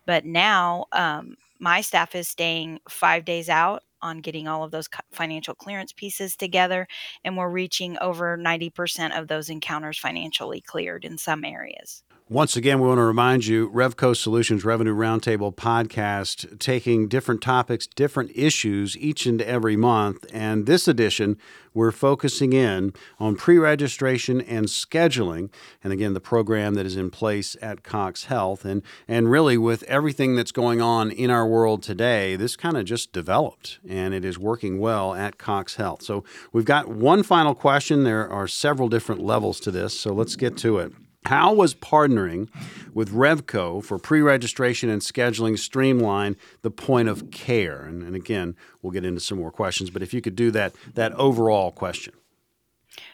But 0.04 0.24
now 0.24 0.86
um, 0.92 1.36
my 1.58 1.80
staff 1.80 2.14
is 2.14 2.28
staying 2.28 2.80
five 2.88 3.24
days 3.24 3.48
out 3.48 3.82
on 4.02 4.20
getting 4.20 4.46
all 4.46 4.62
of 4.62 4.70
those 4.70 4.88
financial 5.12 5.54
clearance 5.54 5.92
pieces 5.92 6.36
together, 6.36 6.86
and 7.24 7.36
we're 7.36 7.48
reaching 7.48 7.96
over 8.00 8.36
90% 8.36 9.18
of 9.18 9.28
those 9.28 9.48
encounters 9.48 9.98
financially 9.98 10.60
cleared 10.60 11.04
in 11.04 11.16
some 11.16 11.44
areas. 11.44 12.02
Once 12.28 12.56
again, 12.56 12.80
we 12.80 12.88
want 12.88 12.98
to 12.98 13.04
remind 13.04 13.46
you 13.46 13.70
Revco 13.70 14.16
Solutions 14.16 14.64
Revenue 14.64 14.96
Roundtable 14.96 15.54
podcast, 15.54 16.58
taking 16.58 17.06
different 17.06 17.40
topics, 17.40 17.86
different 17.86 18.32
issues 18.34 18.96
each 18.96 19.26
and 19.26 19.40
every 19.40 19.76
month. 19.76 20.26
And 20.32 20.66
this 20.66 20.88
edition, 20.88 21.38
we're 21.72 21.92
focusing 21.92 22.52
in 22.52 22.94
on 23.20 23.36
pre 23.36 23.58
registration 23.58 24.40
and 24.40 24.66
scheduling. 24.66 25.52
And 25.84 25.92
again, 25.92 26.14
the 26.14 26.20
program 26.20 26.74
that 26.74 26.84
is 26.84 26.96
in 26.96 27.10
place 27.10 27.56
at 27.62 27.84
Cox 27.84 28.24
Health. 28.24 28.64
And, 28.64 28.82
and 29.06 29.30
really, 29.30 29.56
with 29.56 29.84
everything 29.84 30.34
that's 30.34 30.50
going 30.50 30.80
on 30.80 31.12
in 31.12 31.30
our 31.30 31.46
world 31.46 31.84
today, 31.84 32.34
this 32.34 32.56
kind 32.56 32.76
of 32.76 32.86
just 32.86 33.12
developed 33.12 33.78
and 33.88 34.12
it 34.12 34.24
is 34.24 34.36
working 34.36 34.80
well 34.80 35.14
at 35.14 35.38
Cox 35.38 35.76
Health. 35.76 36.02
So 36.02 36.24
we've 36.52 36.64
got 36.64 36.88
one 36.88 37.22
final 37.22 37.54
question. 37.54 38.02
There 38.02 38.28
are 38.28 38.48
several 38.48 38.88
different 38.88 39.22
levels 39.22 39.60
to 39.60 39.70
this. 39.70 39.96
So 40.00 40.12
let's 40.12 40.34
get 40.34 40.56
to 40.56 40.78
it. 40.78 40.92
How 41.26 41.52
was 41.52 41.74
partnering 41.74 42.48
with 42.94 43.12
Revco 43.12 43.84
for 43.84 43.98
pre 43.98 44.20
registration 44.20 44.88
and 44.88 45.02
scheduling 45.02 45.58
streamline 45.58 46.36
the 46.62 46.70
point 46.70 47.08
of 47.08 47.30
care? 47.30 47.84
And, 47.84 48.02
and, 48.02 48.16
again, 48.16 48.56
we'll 48.80 48.92
get 48.92 49.04
into 49.04 49.20
some 49.20 49.38
more 49.38 49.50
questions, 49.50 49.90
but 49.90 50.02
if 50.02 50.14
you 50.14 50.20
could 50.20 50.36
do 50.36 50.50
that, 50.52 50.74
that 50.94 51.12
overall 51.12 51.70
question. 51.70 52.14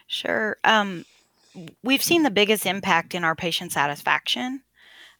Sure. 0.07 0.57
Um, 0.63 1.05
we've 1.83 2.03
seen 2.03 2.23
the 2.23 2.31
biggest 2.31 2.65
impact 2.65 3.15
in 3.15 3.23
our 3.23 3.35
patient 3.35 3.71
satisfaction. 3.71 4.61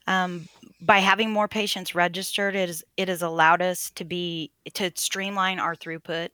Um, 0.06 0.48
by 0.82 1.00
having 1.00 1.32
more 1.32 1.48
patients 1.48 1.96
registered, 1.96 2.56
it, 2.56 2.70
is, 2.70 2.84
it 2.98 3.08
has 3.08 3.22
allowed 3.22 3.62
us 3.62 3.90
to 3.96 4.04
be 4.04 4.52
to 4.74 4.92
streamline 4.96 5.60
our 5.60 5.76
throughput. 5.76 6.30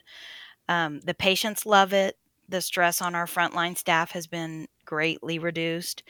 Um, 0.67 0.99
the 1.01 1.13
patients 1.13 1.65
love 1.65 1.93
it. 1.93 2.17
The 2.49 2.61
stress 2.61 3.01
on 3.01 3.15
our 3.15 3.25
frontline 3.25 3.77
staff 3.77 4.11
has 4.11 4.27
been 4.27 4.67
greatly 4.85 5.37
reduced. 5.37 6.03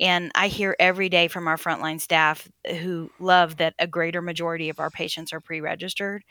And 0.00 0.32
I 0.34 0.48
hear 0.48 0.74
every 0.80 1.08
day 1.08 1.28
from 1.28 1.46
our 1.46 1.56
frontline 1.56 2.00
staff 2.00 2.48
who 2.80 3.10
love 3.20 3.58
that 3.58 3.74
a 3.78 3.86
greater 3.86 4.20
majority 4.20 4.68
of 4.68 4.80
our 4.80 4.90
patients 4.90 5.32
are 5.32 5.40
pre 5.40 5.60
registered. 5.60 6.24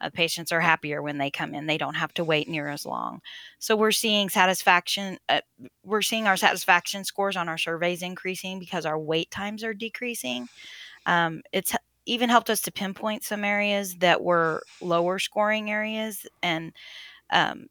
Uh, 0.00 0.10
patients 0.10 0.50
are 0.50 0.60
happier 0.60 1.02
when 1.02 1.18
they 1.18 1.30
come 1.30 1.54
in. 1.54 1.66
They 1.66 1.78
don't 1.78 1.94
have 1.94 2.12
to 2.14 2.24
wait 2.24 2.48
near 2.48 2.68
as 2.68 2.84
long. 2.84 3.20
So 3.58 3.76
we're 3.76 3.92
seeing 3.92 4.28
satisfaction. 4.30 5.18
Uh, 5.28 5.42
we're 5.84 6.02
seeing 6.02 6.26
our 6.26 6.36
satisfaction 6.36 7.04
scores 7.04 7.36
on 7.36 7.48
our 7.48 7.58
surveys 7.58 8.02
increasing 8.02 8.58
because 8.58 8.86
our 8.86 8.98
wait 8.98 9.30
times 9.30 9.62
are 9.62 9.74
decreasing. 9.74 10.48
Um, 11.06 11.42
it's 11.52 11.74
even 12.06 12.30
helped 12.30 12.50
us 12.50 12.62
to 12.62 12.72
pinpoint 12.72 13.24
some 13.24 13.44
areas 13.44 13.96
that 13.96 14.22
were 14.22 14.62
lower 14.80 15.18
scoring 15.18 15.70
areas 15.70 16.26
and 16.42 16.72
um, 17.30 17.66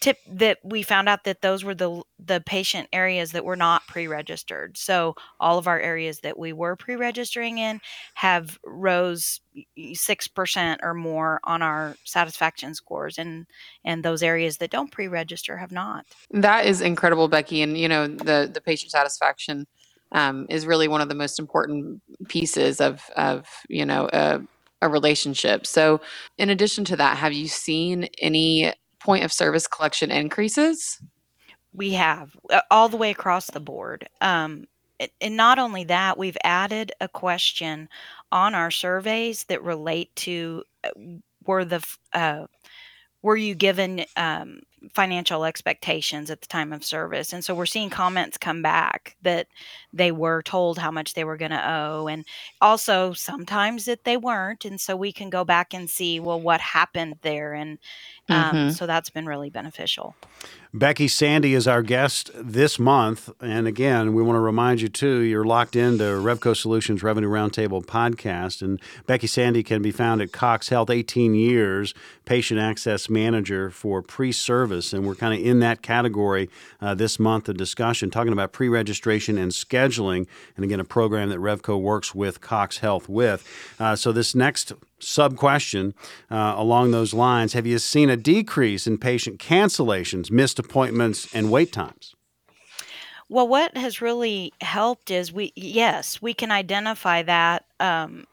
tip 0.00 0.18
that 0.28 0.58
we 0.62 0.82
found 0.82 1.08
out 1.08 1.24
that 1.24 1.42
those 1.42 1.64
were 1.64 1.74
the 1.74 2.02
the 2.24 2.40
patient 2.40 2.88
areas 2.92 3.32
that 3.32 3.44
were 3.44 3.56
not 3.56 3.86
pre-registered. 3.86 4.76
So 4.76 5.14
all 5.40 5.58
of 5.58 5.66
our 5.66 5.80
areas 5.80 6.20
that 6.20 6.38
we 6.38 6.52
were 6.52 6.76
pre-registering 6.76 7.58
in 7.58 7.80
have 8.14 8.58
rose 8.64 9.40
6% 9.78 10.76
or 10.82 10.94
more 10.94 11.40
on 11.44 11.62
our 11.62 11.96
satisfaction 12.04 12.74
scores 12.74 13.18
and 13.18 13.46
and 13.84 14.04
those 14.04 14.22
areas 14.22 14.58
that 14.58 14.70
don't 14.70 14.92
pre-register 14.92 15.56
have 15.56 15.72
not. 15.72 16.06
That 16.30 16.66
is 16.66 16.80
incredible 16.80 17.28
becky 17.28 17.62
and 17.62 17.76
you 17.76 17.88
know 17.88 18.06
the 18.06 18.50
the 18.52 18.60
patient 18.60 18.92
satisfaction 18.92 19.66
um, 20.12 20.46
is 20.48 20.66
really 20.66 20.88
one 20.88 21.00
of 21.00 21.08
the 21.08 21.14
most 21.14 21.38
important 21.38 22.00
pieces 22.28 22.80
of 22.80 23.02
of 23.16 23.48
you 23.68 23.84
know 23.84 24.08
a, 24.12 24.40
a 24.80 24.88
relationship. 24.88 25.66
So 25.66 26.00
in 26.36 26.50
addition 26.50 26.84
to 26.86 26.96
that 26.96 27.16
have 27.16 27.32
you 27.32 27.48
seen 27.48 28.08
any 28.20 28.72
point 29.00 29.24
of 29.24 29.32
service 29.32 29.66
collection 29.66 30.10
increases? 30.10 31.00
We 31.72 31.92
have 31.92 32.36
uh, 32.50 32.62
all 32.70 32.88
the 32.88 32.96
way 32.96 33.10
across 33.10 33.46
the 33.46 33.60
board. 33.60 34.08
Um, 34.20 34.66
and 35.20 35.36
not 35.36 35.58
only 35.58 35.84
that, 35.84 36.18
we've 36.18 36.36
added 36.42 36.92
a 37.00 37.08
question 37.08 37.88
on 38.32 38.54
our 38.54 38.70
surveys 38.70 39.44
that 39.44 39.62
relate 39.62 40.14
to 40.16 40.64
uh, 40.82 40.90
were 41.46 41.64
the 41.64 41.84
uh, 42.12 42.46
were 43.22 43.36
you 43.36 43.54
given 43.54 44.04
um, 44.16 44.60
financial 44.92 45.44
expectations 45.44 46.30
at 46.30 46.40
the 46.40 46.46
time 46.46 46.72
of 46.72 46.84
service 46.84 47.32
and 47.32 47.44
so 47.44 47.54
we're 47.54 47.66
seeing 47.66 47.90
comments 47.90 48.36
come 48.38 48.62
back 48.62 49.16
that 49.22 49.46
they 49.92 50.12
were 50.12 50.42
told 50.42 50.78
how 50.78 50.90
much 50.90 51.14
they 51.14 51.24
were 51.24 51.36
going 51.36 51.50
to 51.50 51.70
owe 51.70 52.06
and 52.06 52.24
also 52.60 53.12
sometimes 53.12 53.84
that 53.84 54.04
they 54.04 54.16
weren't 54.16 54.64
and 54.64 54.80
so 54.80 54.96
we 54.96 55.12
can 55.12 55.30
go 55.30 55.44
back 55.44 55.74
and 55.74 55.90
see 55.90 56.20
well 56.20 56.40
what 56.40 56.60
happened 56.60 57.16
there 57.22 57.54
and 57.54 57.78
um, 58.28 58.54
mm-hmm. 58.54 58.70
so 58.70 58.86
that's 58.86 59.10
been 59.10 59.26
really 59.26 59.50
beneficial 59.50 60.14
Becky 60.74 61.08
Sandy 61.08 61.54
is 61.54 61.66
our 61.66 61.82
guest 61.82 62.30
this 62.34 62.78
month. 62.78 63.30
And 63.40 63.66
again, 63.66 64.12
we 64.12 64.22
want 64.22 64.36
to 64.36 64.40
remind 64.40 64.82
you, 64.82 64.88
too, 64.88 65.20
you're 65.20 65.44
locked 65.44 65.74
into 65.74 66.04
Revco 66.04 66.54
Solutions 66.54 67.02
Revenue 67.02 67.30
Roundtable 67.30 67.84
podcast. 67.84 68.60
And 68.60 68.78
Becky 69.06 69.26
Sandy 69.26 69.62
can 69.62 69.80
be 69.80 69.90
found 69.90 70.20
at 70.20 70.30
Cox 70.30 70.68
Health, 70.68 70.90
18 70.90 71.34
years, 71.34 71.94
patient 72.26 72.60
access 72.60 73.08
manager 73.08 73.70
for 73.70 74.02
pre 74.02 74.30
service. 74.30 74.67
And 74.92 75.06
we're 75.06 75.14
kind 75.14 75.34
of 75.34 75.44
in 75.44 75.60
that 75.60 75.82
category 75.82 76.48
uh, 76.80 76.94
this 76.94 77.18
month 77.18 77.48
of 77.48 77.56
discussion, 77.56 78.10
talking 78.10 78.32
about 78.32 78.52
pre 78.52 78.68
registration 78.68 79.38
and 79.38 79.52
scheduling. 79.52 80.26
And 80.56 80.64
again, 80.64 80.80
a 80.80 80.84
program 80.84 81.30
that 81.30 81.38
Revco 81.38 81.80
works 81.80 82.14
with 82.14 82.40
Cox 82.40 82.78
Health 82.78 83.08
with. 83.08 83.46
Uh, 83.78 83.96
so, 83.96 84.12
this 84.12 84.34
next 84.34 84.72
sub 85.00 85.36
question 85.36 85.94
uh, 86.30 86.54
along 86.56 86.90
those 86.90 87.14
lines 87.14 87.52
Have 87.52 87.66
you 87.66 87.78
seen 87.78 88.10
a 88.10 88.16
decrease 88.16 88.86
in 88.86 88.98
patient 88.98 89.38
cancellations, 89.38 90.30
missed 90.30 90.58
appointments, 90.58 91.32
and 91.34 91.50
wait 91.50 91.72
times? 91.72 92.14
Well, 93.30 93.46
what 93.46 93.76
has 93.76 94.00
really 94.00 94.54
helped 94.62 95.10
is 95.10 95.32
we, 95.32 95.52
yes, 95.54 96.22
we 96.22 96.32
can 96.32 96.50
identify 96.50 97.22
that 97.24 97.66
um, 97.78 98.26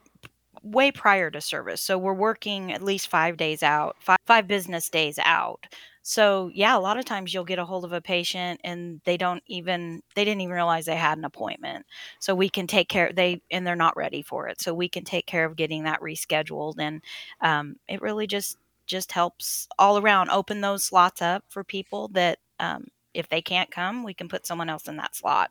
way 0.63 0.91
prior 0.91 1.29
to 1.31 1.41
service. 1.41 1.81
So 1.81 1.97
we're 1.97 2.13
working 2.13 2.71
at 2.71 2.81
least 2.81 3.09
five 3.09 3.35
days 3.37 3.61
out, 3.61 3.97
five, 3.99 4.17
five 4.25 4.47
business 4.47 4.89
days 4.89 5.19
out. 5.23 5.67
So 6.07 6.51
yeah, 6.53 6.77
a 6.77 6.79
lot 6.79 6.99
of 6.99 7.05
times 7.05 7.33
you'll 7.33 7.45
get 7.45 7.57
a 7.57 7.65
hold 7.65 7.83
of 7.83 7.91
a 7.91 7.99
patient 7.99 8.61
and 8.63 9.01
they 9.05 9.17
don't 9.17 9.41
even 9.47 10.03
they 10.13 10.23
didn't 10.23 10.41
even 10.41 10.53
realize 10.53 10.85
they 10.85 10.95
had 10.95 11.17
an 11.17 11.25
appointment. 11.25 11.83
So 12.19 12.35
we 12.35 12.47
can 12.47 12.67
take 12.67 12.89
care 12.89 13.11
they 13.11 13.41
and 13.49 13.65
they're 13.65 13.75
not 13.75 13.97
ready 13.97 14.21
for 14.21 14.47
it. 14.47 14.61
So 14.61 14.71
we 14.71 14.87
can 14.87 15.03
take 15.03 15.25
care 15.25 15.45
of 15.45 15.55
getting 15.55 15.85
that 15.85 16.01
rescheduled 16.01 16.75
and 16.77 17.01
um, 17.41 17.77
it 17.87 18.03
really 18.03 18.27
just 18.27 18.57
just 18.85 19.11
helps 19.13 19.67
all 19.79 19.97
around 19.97 20.29
open 20.29 20.61
those 20.61 20.83
slots 20.83 21.23
up 21.23 21.43
for 21.49 21.63
people 21.63 22.09
that 22.09 22.37
um, 22.59 22.85
if 23.15 23.27
they 23.29 23.41
can't 23.41 23.71
come, 23.71 24.03
we 24.03 24.13
can 24.13 24.27
put 24.27 24.45
someone 24.45 24.69
else 24.69 24.87
in 24.87 24.97
that 24.97 25.15
slot. 25.15 25.49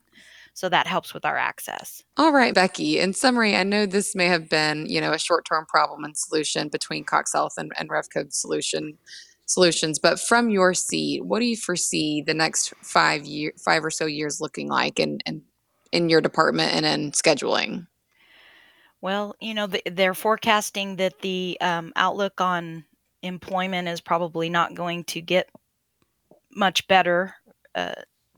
So 0.53 0.69
that 0.69 0.87
helps 0.87 1.13
with 1.13 1.25
our 1.25 1.37
access. 1.37 2.05
All 2.17 2.31
right, 2.31 2.55
Becky. 2.55 3.01
In 3.01 3.13
summary, 3.13 3.57
I 3.57 3.65
know 3.65 3.87
this 3.87 4.15
may 4.15 4.27
have 4.27 4.49
been, 4.49 4.87
you 4.87 5.01
know, 5.01 5.11
a 5.11 5.19
short-term 5.19 5.67
problem 5.67 6.05
and 6.05 6.17
solution 6.17 6.69
between 6.69 7.03
Cox 7.03 7.33
Health 7.33 7.55
and, 7.57 7.73
and 7.77 7.89
Revco 7.89 8.33
Solution 8.33 8.97
solutions. 9.47 9.99
But 9.99 10.21
from 10.21 10.51
your 10.51 10.75
seat, 10.75 11.25
what 11.25 11.41
do 11.41 11.47
you 11.47 11.57
foresee 11.57 12.23
the 12.23 12.35
next 12.35 12.73
five 12.83 13.25
year, 13.25 13.53
five 13.59 13.85
or 13.85 13.91
so 13.91 14.07
years 14.07 14.41
looking 14.41 14.69
like 14.69 14.99
in 14.99 15.19
in, 15.27 15.43
in 15.93 16.09
your 16.09 16.21
department 16.21 16.73
and 16.73 16.87
in 16.87 17.13
scheduling? 17.13 17.87
Well, 19.01 19.35
you 19.41 19.53
know, 19.53 19.69
they're 19.91 20.15
forecasting 20.15 20.97
that 20.97 21.21
the 21.21 21.59
um, 21.61 21.93
outlook 21.97 22.41
on 22.41 22.85
employment 23.23 23.89
is 23.89 24.01
probably 24.01 24.49
not 24.49 24.75
going 24.75 25.05
to 25.05 25.21
get 25.21 25.51
much 26.57 26.87
better 26.89 27.35
uh, 27.75 27.95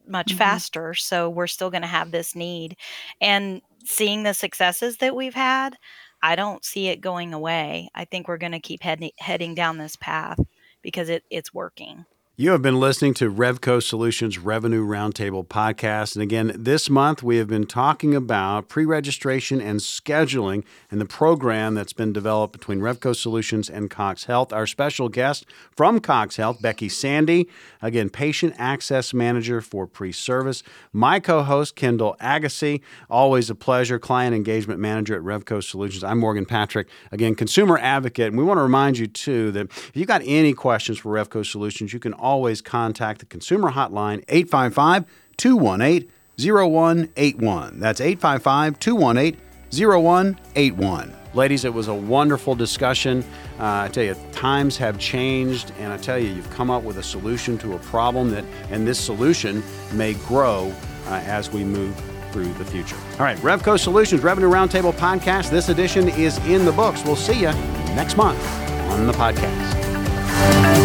much 0.09 0.29
mm-hmm. 0.29 0.39
faster. 0.39 0.95
So 0.95 1.29
we're 1.29 1.47
still 1.47 1.71
going 1.71 1.83
to 1.83 1.89
have 1.89 2.11
this 2.11 2.35
need. 2.35 2.77
And 3.21 3.61
seeing 3.85 4.23
the 4.23 4.35
successes 4.35 4.99
that 4.99 5.15
we've 5.15 5.35
had, 5.35 5.77
I 6.23 6.37
don't 6.37 6.65
see 6.65 6.89
it 6.89 7.01
going 7.01 7.35
away. 7.35 7.89
I 7.95 8.05
think 8.05 8.27
we're 8.27 8.39
going 8.39 8.53
to 8.53 8.61
keep 8.61 8.83
heading 8.83 9.11
heading 9.19 9.55
down 9.55 9.79
this 9.79 9.97
path 9.97 10.39
because 10.87 11.09
it, 11.09 11.25
it's 11.31 11.53
working. 11.53 12.07
You 12.39 12.51
have 12.51 12.61
been 12.61 12.79
listening 12.79 13.15
to 13.15 13.33
Revco 13.33 13.83
Solutions 13.83 14.37
Revenue 14.37 14.87
Roundtable 14.87 15.47
podcast. 15.47 16.17
And 16.17 16.23
again, 16.23 16.53
this 16.55 16.91
month 16.91 17.23
we 17.23 17.39
have 17.39 17.49
been 17.49 17.65
talking 17.65 18.15
about 18.15 18.69
pre 18.69 18.85
registration 18.85 19.59
and 19.59 19.81
scheduling 19.81 20.63
and 20.91 21.01
the 21.01 21.07
program 21.07 21.75
that's 21.75 21.95
been 21.95 22.13
developed 22.13 22.53
between 22.53 22.81
Revco 22.81 23.17
Solutions 23.17 23.71
and 23.71 23.89
Cox 23.89 24.25
Health. 24.25 24.53
Our 24.53 24.67
special 24.67 25.09
guest 25.09 25.47
from 25.75 25.99
Cox 25.99 26.37
Health, 26.37 26.61
Becky 26.61 26.91
Sandy, 26.91 27.49
again, 27.81 28.11
Patient 28.11 28.53
Access 28.59 29.15
Manager 29.15 29.63
for 29.63 29.87
Pre 29.87 30.13
Service. 30.13 30.63
My 30.93 31.21
co 31.21 31.43
host, 31.43 31.75
Kendall 31.75 32.17
Agassi, 32.21 32.83
always 33.09 33.49
a 33.49 33.55
pleasure, 33.55 33.99
Client 33.99 34.35
Engagement 34.35 34.79
Manager 34.79 35.15
at 35.17 35.23
Revco 35.23 35.65
Solutions. 35.65 36.05
I'm 36.05 36.19
Morgan 36.19 36.45
Patrick, 36.45 36.89
again, 37.11 37.35
Consumer 37.35 37.79
Advocate. 37.79 38.27
And 38.27 38.37
we 38.37 38.45
want 38.45 38.59
to 38.59 38.63
remind 38.63 38.99
you, 38.99 39.07
too, 39.07 39.53
that 39.53 39.71
if 39.71 39.93
you've 39.95 40.07
got 40.07 40.21
any 40.27 40.53
questions 40.53 40.99
for 40.99 41.11
Revco 41.11 41.43
Solutions, 41.43 41.95
you 41.95 41.99
can 41.99 42.13
always 42.27 42.61
contact 42.61 43.21
the 43.21 43.27
consumer 43.27 43.71
hotline 43.71 44.25
855 44.29 45.05
218 45.37 46.11
0181. 46.39 47.79
That's 47.79 48.01
855 48.01 48.79
218 48.81 49.41
0181. 49.73 51.17
Ladies, 51.35 51.65
it 51.65 51.73
was 51.73 51.89
a 51.89 51.95
wonderful 51.95 52.55
discussion. 52.55 53.23
Uh, 53.61 53.85
I 53.85 53.89
tell 53.89 54.05
you, 54.05 54.17
times 54.33 54.77
have 54.79 54.99
changed, 54.99 55.73
and 55.79 55.93
I 55.93 55.99
tell 55.99 56.19
you, 56.19 56.29
you've 56.31 56.51
come 56.51 56.71
up 56.71 56.83
with 56.83 56.97
a 56.99 57.03
solution 57.03 57.59
to 57.59 57.75
a 57.75 57.79
problem 57.79 58.31
that, 58.31 58.45
and 58.71 58.87
this 58.87 58.99
solution 58.99 59.63
may 59.93 60.15
grow 60.15 60.75
uh, 61.07 61.23
as 61.27 61.53
we 61.53 61.63
move 61.63 61.95
through 62.33 62.53
the 62.55 62.65
future. 62.65 62.97
All 63.13 63.19
right, 63.19 63.37
Revco 63.39 63.79
Solutions 63.79 64.23
Revenue 64.23 64.51
Roundtable 64.51 64.95
podcast. 64.95 65.51
This 65.51 65.69
edition 65.69 66.09
is 66.09 66.39
in 66.47 66.65
the 66.65 66.73
books. 66.73 67.05
We'll 67.05 67.17
see 67.17 67.39
you 67.39 67.53
next 67.95 68.17
month 68.17 68.43
on 68.91 69.07
the 69.07 69.13
podcast. 69.13 70.76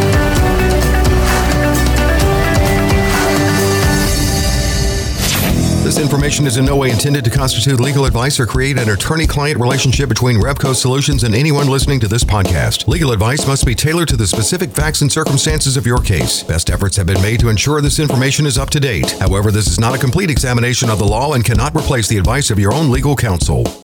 This 5.91 5.99
information 5.99 6.47
is 6.47 6.55
in 6.55 6.63
no 6.63 6.77
way 6.77 6.89
intended 6.89 7.25
to 7.25 7.29
constitute 7.29 7.81
legal 7.81 8.05
advice 8.05 8.39
or 8.39 8.45
create 8.45 8.77
an 8.79 8.87
attorney 8.87 9.27
client 9.27 9.59
relationship 9.59 10.07
between 10.07 10.37
Revco 10.37 10.73
Solutions 10.73 11.25
and 11.25 11.35
anyone 11.35 11.67
listening 11.67 11.99
to 11.99 12.07
this 12.07 12.23
podcast. 12.23 12.87
Legal 12.87 13.11
advice 13.11 13.45
must 13.45 13.65
be 13.65 13.75
tailored 13.75 14.07
to 14.07 14.15
the 14.15 14.25
specific 14.25 14.71
facts 14.71 15.01
and 15.01 15.11
circumstances 15.11 15.75
of 15.75 15.85
your 15.85 15.99
case. 15.99 16.43
Best 16.43 16.69
efforts 16.69 16.95
have 16.95 17.07
been 17.07 17.21
made 17.21 17.41
to 17.41 17.49
ensure 17.49 17.81
this 17.81 17.99
information 17.99 18.45
is 18.45 18.57
up 18.57 18.69
to 18.69 18.79
date. 18.79 19.11
However, 19.19 19.51
this 19.51 19.67
is 19.67 19.81
not 19.81 19.93
a 19.93 19.99
complete 19.99 20.29
examination 20.29 20.89
of 20.89 20.97
the 20.97 21.05
law 21.05 21.33
and 21.33 21.43
cannot 21.43 21.75
replace 21.75 22.07
the 22.07 22.17
advice 22.17 22.51
of 22.51 22.57
your 22.57 22.73
own 22.73 22.89
legal 22.89 23.13
counsel. 23.13 23.65